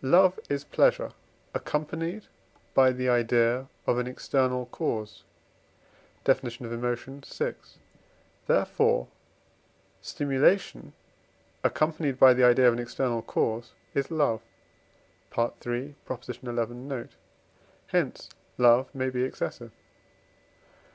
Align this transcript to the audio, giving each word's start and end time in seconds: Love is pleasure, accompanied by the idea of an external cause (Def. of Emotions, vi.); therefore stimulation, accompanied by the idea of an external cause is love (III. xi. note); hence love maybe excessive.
Love 0.00 0.40
is 0.48 0.64
pleasure, 0.64 1.12
accompanied 1.52 2.26
by 2.72 2.90
the 2.90 3.06
idea 3.06 3.68
of 3.86 3.98
an 3.98 4.06
external 4.06 4.64
cause 4.64 5.24
(Def. 6.24 6.42
of 6.42 6.72
Emotions, 6.72 7.36
vi.); 7.36 7.52
therefore 8.46 9.08
stimulation, 10.00 10.94
accompanied 11.62 12.18
by 12.18 12.32
the 12.32 12.44
idea 12.44 12.66
of 12.66 12.72
an 12.72 12.78
external 12.80 13.20
cause 13.20 13.72
is 13.92 14.10
love 14.10 14.40
(III. 15.36 15.94
xi. 16.22 16.38
note); 16.42 17.14
hence 17.88 18.30
love 18.56 18.88
maybe 18.94 19.22
excessive. 19.22 19.70